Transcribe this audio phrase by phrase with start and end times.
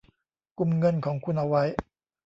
[0.57, 1.63] กุมเงินของคุณเอาไว้